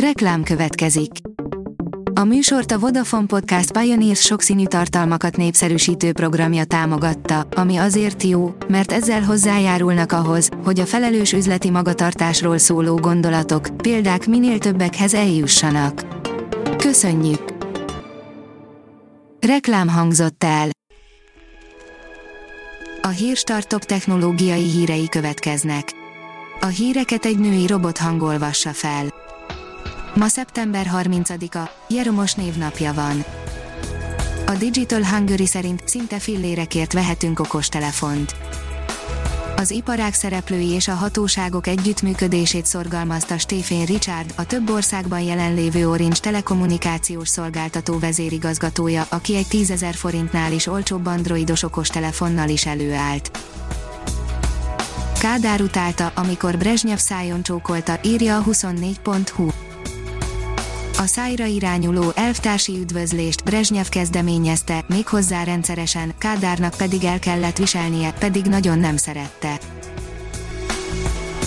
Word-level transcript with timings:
Reklám 0.00 0.42
következik. 0.42 1.10
A 2.14 2.24
műsort 2.24 2.72
a 2.72 2.78
Vodafone 2.78 3.26
Podcast 3.26 3.78
Pioneers 3.78 4.20
sokszínű 4.20 4.66
tartalmakat 4.66 5.36
népszerűsítő 5.36 6.12
programja 6.12 6.64
támogatta, 6.64 7.46
ami 7.54 7.76
azért 7.76 8.22
jó, 8.22 8.54
mert 8.68 8.92
ezzel 8.92 9.22
hozzájárulnak 9.22 10.12
ahhoz, 10.12 10.48
hogy 10.64 10.80
a 10.80 10.86
felelős 10.86 11.32
üzleti 11.32 11.70
magatartásról 11.70 12.58
szóló 12.58 12.96
gondolatok, 12.96 13.68
példák 13.76 14.26
minél 14.26 14.58
többekhez 14.58 15.14
eljussanak. 15.14 16.06
Köszönjük! 16.76 17.54
Reklám 19.40 19.88
hangzott 19.88 20.44
el. 20.44 20.68
A 23.02 23.08
Hírstart 23.08 23.68
top 23.68 23.84
technológiai 23.84 24.70
hírei 24.70 25.08
következnek. 25.08 25.92
A 26.60 26.66
híreket 26.66 27.24
egy 27.24 27.38
női 27.38 27.66
robot 27.66 27.98
hangolvassa 27.98 28.70
fel. 28.70 29.24
Ma 30.16 30.28
szeptember 30.28 30.90
30-a, 30.94 31.70
Jeromos 31.88 32.34
névnapja 32.34 32.92
van. 32.92 33.24
A 34.46 34.50
Digital 34.52 35.04
Hungary 35.04 35.46
szerint 35.46 35.82
szinte 35.88 36.18
fillérekért 36.18 36.92
vehetünk 36.92 37.40
okostelefont. 37.40 38.36
Az 39.56 39.70
iparág 39.70 40.14
szereplői 40.14 40.68
és 40.68 40.88
a 40.88 40.94
hatóságok 40.94 41.66
együttműködését 41.66 42.66
szorgalmazta 42.66 43.38
Stephen 43.38 43.84
Richard, 43.84 44.32
a 44.36 44.46
több 44.46 44.70
országban 44.70 45.20
jelenlévő 45.20 45.88
Orange 45.88 46.16
telekommunikációs 46.16 47.28
szolgáltató 47.28 47.98
vezérigazgatója, 47.98 49.06
aki 49.08 49.36
egy 49.36 49.48
10 49.48 49.84
forintnál 49.92 50.52
is 50.52 50.66
olcsóbb 50.66 51.06
androidos 51.06 51.62
okostelefonnal 51.62 52.48
is 52.48 52.66
előállt. 52.66 53.30
Kádár 55.20 55.60
utálta, 55.60 56.12
amikor 56.14 56.58
Brezsnyev 56.58 56.98
szájon 56.98 57.42
csókolta, 57.42 57.98
írja 58.02 58.36
a 58.36 58.42
24.hu. 58.42 59.65
A 60.98 61.06
szájra 61.06 61.44
irányuló 61.44 62.12
elvtársi 62.14 62.78
üdvözlést 62.78 63.44
Brezsnyev 63.44 63.86
kezdeményezte, 63.86 64.84
méghozzá 64.88 65.44
rendszeresen, 65.44 66.14
Kádárnak 66.18 66.74
pedig 66.76 67.04
el 67.04 67.18
kellett 67.18 67.56
viselnie, 67.56 68.12
pedig 68.12 68.44
nagyon 68.44 68.78
nem 68.78 68.96
szerette. 68.96 69.58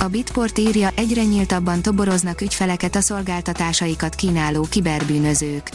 A 0.00 0.04
Bitport 0.04 0.58
írja, 0.58 0.90
egyre 0.94 1.22
nyíltabban 1.22 1.82
toboroznak 1.82 2.40
ügyfeleket 2.40 2.96
a 2.96 3.00
szolgáltatásaikat 3.00 4.14
kínáló 4.14 4.66
kiberbűnözők. 4.70 5.70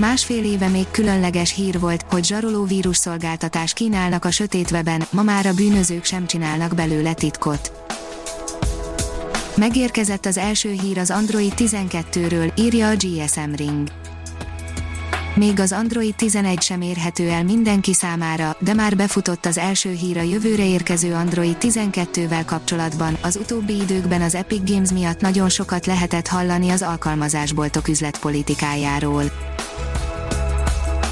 Másfél 0.00 0.44
éve 0.44 0.68
még 0.68 0.86
különleges 0.90 1.54
hír 1.54 1.80
volt, 1.80 2.04
hogy 2.10 2.24
zsaroló 2.24 2.64
vírus 2.64 2.96
szolgáltatás 2.96 3.72
kínálnak 3.72 4.24
a 4.24 4.30
sötét 4.30 4.70
weben, 4.70 5.06
ma 5.10 5.22
már 5.22 5.46
a 5.46 5.54
bűnözők 5.54 6.04
sem 6.04 6.26
csinálnak 6.26 6.74
belőle 6.74 7.12
titkot. 7.14 7.85
Megérkezett 9.56 10.26
az 10.26 10.38
első 10.38 10.70
hír 10.70 10.98
az 10.98 11.10
Android 11.10 11.52
12-ről, 11.56 12.52
írja 12.58 12.88
a 12.88 12.94
GSM 12.94 13.52
Ring. 13.56 13.88
Még 15.34 15.60
az 15.60 15.72
Android 15.72 16.14
11 16.14 16.62
sem 16.62 16.80
érhető 16.80 17.28
el 17.28 17.44
mindenki 17.44 17.94
számára, 17.94 18.56
de 18.58 18.74
már 18.74 18.96
befutott 18.96 19.46
az 19.46 19.58
első 19.58 19.90
hír 19.90 20.18
a 20.18 20.22
jövőre 20.22 20.66
érkező 20.66 21.14
Android 21.14 21.56
12-vel 21.60 22.42
kapcsolatban. 22.46 23.18
Az 23.22 23.36
utóbbi 23.36 23.80
időkben 23.80 24.22
az 24.22 24.34
Epic 24.34 24.70
Games 24.70 24.90
miatt 24.90 25.20
nagyon 25.20 25.48
sokat 25.48 25.86
lehetett 25.86 26.26
hallani 26.26 26.70
az 26.70 26.82
alkalmazásboltok 26.82 27.88
üzletpolitikájáról. 27.88 29.24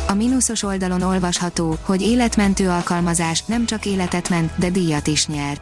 A 0.08 0.14
mínuszos 0.14 0.62
oldalon 0.62 1.02
olvasható, 1.02 1.76
hogy 1.82 2.02
életmentő 2.02 2.68
alkalmazás 2.68 3.44
nem 3.44 3.66
csak 3.66 3.86
életet 3.86 4.28
ment, 4.28 4.52
de 4.58 4.70
díjat 4.70 5.06
is 5.06 5.26
nyer. 5.26 5.60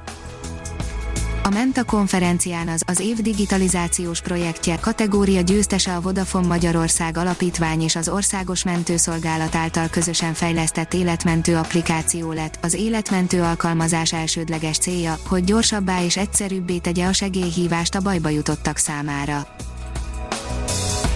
A 1.45 1.49
Menta 1.49 1.85
konferencián 1.85 2.69
az, 2.69 2.83
az 2.87 3.01
év 3.01 3.17
digitalizációs 3.17 4.21
projektje 4.21 4.79
kategória 4.81 5.41
győztese 5.41 5.95
a 5.95 6.01
Vodafone 6.01 6.47
Magyarország 6.47 7.17
Alapítvány 7.17 7.83
és 7.83 7.97
az 7.97 8.09
Országos 8.09 8.65
Mentőszolgálat 8.65 9.55
által 9.55 9.89
közösen 9.89 10.35
fejlesztett 10.35 10.95
életmentő 10.95 11.57
applikáció 11.57 12.33
lett. 12.33 12.59
Az 12.63 12.75
életmentő 12.75 13.43
alkalmazás 13.43 14.13
elsődleges 14.13 14.79
célja, 14.79 15.17
hogy 15.27 15.45
gyorsabbá 15.45 16.05
és 16.05 16.17
egyszerűbbé 16.17 16.79
tegye 16.79 17.07
a 17.07 17.13
segélyhívást 17.13 17.95
a 17.95 18.01
bajba 18.01 18.29
jutottak 18.29 18.77
számára. 18.77 19.47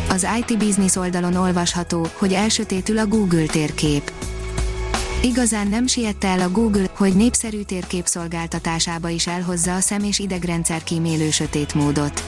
Az 0.09 0.26
IT 0.38 0.59
Business 0.59 0.97
oldalon 0.97 1.34
olvasható, 1.34 2.06
hogy 2.15 2.32
elsötétül 2.32 2.98
a 2.98 3.06
Google 3.06 3.47
térkép 3.47 4.16
Igazán 5.26 5.69
nem 5.69 5.87
siette 5.87 6.28
el 6.28 6.41
a 6.41 6.50
Google, 6.50 6.87
hogy 6.97 7.16
népszerű 7.16 7.62
térképszolgáltatásába 7.62 9.09
is 9.09 9.26
elhozza 9.26 9.75
a 9.75 9.81
szem- 9.81 10.04
és 10.04 10.19
idegrendszer 10.19 10.84
kímélő 10.84 11.31
sötét 11.31 11.75
módot. 11.75 12.25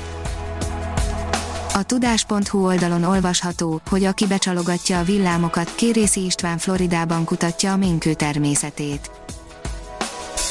A 1.74 1.82
tudás.hu 1.82 2.64
oldalon 2.64 3.02
olvasható, 3.02 3.80
hogy 3.88 4.04
aki 4.04 4.26
becsalogatja 4.26 4.98
a 4.98 5.02
villámokat, 5.02 5.74
Kérészi 5.74 6.24
István 6.24 6.58
Floridában 6.58 7.24
kutatja 7.24 7.72
a 7.72 7.76
ménkő 7.76 8.14
természetét. 8.14 9.10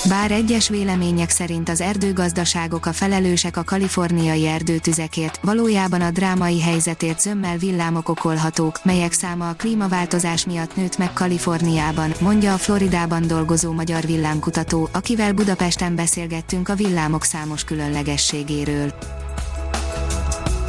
Bár 0.07 0.31
egyes 0.31 0.69
vélemények 0.69 1.29
szerint 1.29 1.69
az 1.69 1.81
erdőgazdaságok 1.81 2.85
a 2.85 2.93
felelősek 2.93 3.57
a 3.57 3.63
kaliforniai 3.63 4.47
erdőtüzekért, 4.47 5.39
valójában 5.41 6.01
a 6.01 6.11
drámai 6.11 6.61
helyzetért 6.61 7.19
zömmel 7.19 7.57
villámok 7.57 8.09
okolhatók, 8.09 8.79
melyek 8.83 9.11
száma 9.11 9.49
a 9.49 9.53
klímaváltozás 9.53 10.45
miatt 10.45 10.75
nőtt 10.75 10.97
meg 10.97 11.13
Kaliforniában, 11.13 12.11
mondja 12.21 12.53
a 12.53 12.57
Floridában 12.57 13.27
dolgozó 13.27 13.71
magyar 13.71 14.05
villámkutató, 14.05 14.89
akivel 14.91 15.33
Budapesten 15.33 15.95
beszélgettünk 15.95 16.69
a 16.69 16.75
villámok 16.75 17.23
számos 17.23 17.63
különlegességéről. 17.63 18.93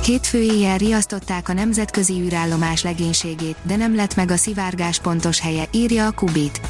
Hétfő 0.04 0.40
éjjel 0.40 0.78
riasztották 0.78 1.48
a 1.48 1.52
nemzetközi 1.52 2.20
űrállomás 2.20 2.82
legénységét, 2.82 3.56
de 3.62 3.76
nem 3.76 3.94
lett 3.94 4.16
meg 4.16 4.30
a 4.30 4.36
szivárgás 4.36 4.98
pontos 4.98 5.40
helye, 5.40 5.64
írja 5.72 6.06
a 6.06 6.10
Kubit. 6.10 6.60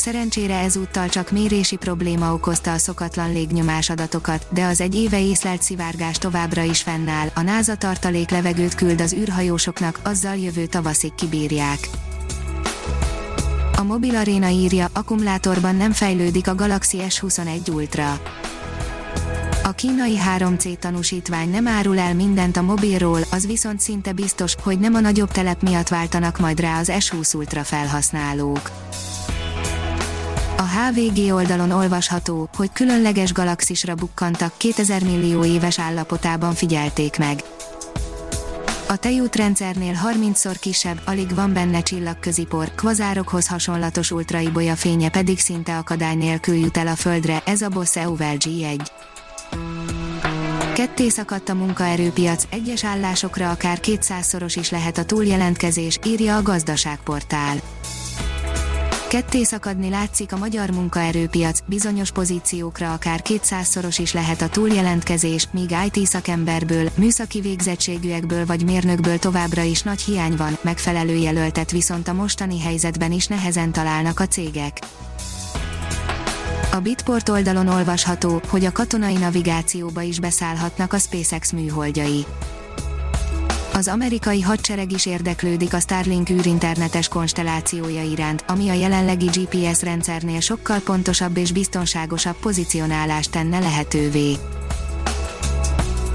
Szerencsére 0.00 0.58
ezúttal 0.58 1.08
csak 1.08 1.30
mérési 1.30 1.76
probléma 1.76 2.32
okozta 2.32 2.72
a 2.72 2.78
szokatlan 2.78 3.32
légnyomás 3.32 3.90
adatokat, 3.90 4.46
de 4.50 4.64
az 4.64 4.80
egy 4.80 4.94
éve 4.94 5.20
észlelt 5.20 5.62
szivárgás 5.62 6.18
továbbra 6.18 6.62
is 6.62 6.82
fennáll. 6.82 7.28
A 7.34 7.40
NASA 7.40 7.74
tartalék 7.74 8.30
levegőt 8.30 8.74
küld 8.74 9.00
az 9.00 9.12
űrhajósoknak, 9.12 10.00
azzal 10.02 10.36
jövő 10.36 10.66
tavaszig 10.66 11.14
kibírják. 11.14 11.88
A 13.76 13.82
mobil 13.82 14.16
aréna 14.16 14.48
írja, 14.48 14.88
akkumulátorban 14.92 15.76
nem 15.76 15.92
fejlődik 15.92 16.48
a 16.48 16.54
Galaxy 16.54 16.98
S21 17.08 17.74
Ultra. 17.74 18.20
A 19.64 19.70
kínai 19.70 20.18
3C 20.36 20.78
tanúsítvány 20.78 21.50
nem 21.50 21.66
árul 21.66 21.98
el 21.98 22.14
mindent 22.14 22.56
a 22.56 22.62
mobilról, 22.62 23.20
az 23.30 23.46
viszont 23.46 23.80
szinte 23.80 24.12
biztos, 24.12 24.54
hogy 24.62 24.78
nem 24.78 24.94
a 24.94 25.00
nagyobb 25.00 25.30
telep 25.30 25.62
miatt 25.62 25.88
váltanak 25.88 26.38
majd 26.38 26.60
rá 26.60 26.78
az 26.78 26.92
S20 26.98 27.34
Ultra 27.34 27.64
felhasználók. 27.64 28.70
A 30.60 30.62
HVG 30.62 31.32
oldalon 31.32 31.70
olvasható, 31.70 32.48
hogy 32.56 32.72
különleges 32.72 33.32
galaxisra 33.32 33.94
bukkantak 33.94 34.52
2000 34.56 35.02
millió 35.02 35.44
éves 35.44 35.78
állapotában 35.78 36.54
figyelték 36.54 37.18
meg. 37.18 37.42
A 38.88 38.96
tejútrendszernél 38.96 39.94
30-szor 40.12 40.56
kisebb, 40.60 41.00
alig 41.04 41.34
van 41.34 41.52
benne 41.52 41.82
csillagközipor, 41.82 42.74
kvazárokhoz 42.74 43.46
hasonlatos 43.46 44.10
ultraibolya 44.10 44.76
fénye 44.76 45.08
pedig 45.08 45.38
szinte 45.38 45.76
akadály 45.76 46.14
nélkül 46.14 46.54
jut 46.54 46.76
el 46.76 46.86
a 46.86 46.96
Földre, 46.96 47.42
ez 47.46 47.62
a 47.62 47.68
Boss 47.68 47.96
Euvel 47.96 48.36
G1. 48.38 48.86
Ketté 50.74 51.08
szakadt 51.08 51.48
a 51.48 51.54
munkaerőpiac, 51.54 52.44
egyes 52.50 52.84
állásokra 52.84 53.50
akár 53.50 53.78
200-szoros 53.82 54.54
is 54.58 54.70
lehet 54.70 54.98
a 54.98 55.04
túljelentkezés, 55.04 55.98
írja 56.06 56.36
a 56.36 56.42
gazdaságportál. 56.42 57.60
Ketté 59.10 59.42
szakadni 59.42 59.88
látszik 59.88 60.32
a 60.32 60.36
magyar 60.36 60.70
munkaerőpiac, 60.70 61.58
bizonyos 61.66 62.10
pozíciókra 62.10 62.92
akár 62.92 63.20
200-szoros 63.24 63.96
is 63.98 64.12
lehet 64.12 64.42
a 64.42 64.48
túljelentkezés, 64.48 65.48
míg 65.52 65.74
IT 65.92 66.06
szakemberből, 66.06 66.88
műszaki 66.94 67.40
végzettségűekből 67.40 68.46
vagy 68.46 68.64
mérnökből 68.64 69.18
továbbra 69.18 69.62
is 69.62 69.82
nagy 69.82 70.00
hiány 70.00 70.36
van, 70.36 70.58
megfelelő 70.62 71.14
jelöltet 71.14 71.70
viszont 71.70 72.08
a 72.08 72.12
mostani 72.12 72.60
helyzetben 72.60 73.12
is 73.12 73.26
nehezen 73.26 73.72
találnak 73.72 74.20
a 74.20 74.26
cégek. 74.26 74.78
A 76.72 76.80
Bitport 76.80 77.28
oldalon 77.28 77.68
olvasható, 77.68 78.40
hogy 78.48 78.64
a 78.64 78.72
katonai 78.72 79.16
navigációba 79.16 80.00
is 80.00 80.20
beszállhatnak 80.20 80.92
a 80.92 80.98
SpaceX 80.98 81.52
műholdjai 81.52 82.26
az 83.80 83.88
amerikai 83.88 84.40
hadsereg 84.40 84.92
is 84.92 85.06
érdeklődik 85.06 85.74
a 85.74 85.80
Starlink 85.80 86.30
űrinternetes 86.30 87.08
konstellációja 87.08 88.02
iránt, 88.02 88.44
ami 88.46 88.68
a 88.68 88.72
jelenlegi 88.72 89.26
GPS 89.26 89.82
rendszernél 89.82 90.40
sokkal 90.40 90.78
pontosabb 90.78 91.36
és 91.36 91.52
biztonságosabb 91.52 92.36
pozicionálást 92.40 93.30
tenne 93.30 93.58
lehetővé. 93.58 94.36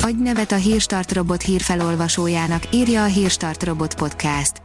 Adj 0.02 0.24
nevet 0.24 0.52
a 0.52 0.56
Hírstart 0.56 1.14
robot 1.14 1.42
hírfelolvasójának, 1.42 2.64
írja 2.74 3.04
a 3.04 3.08
Hírstart 3.08 3.64
robot 3.64 3.96
podcast. 3.96 4.65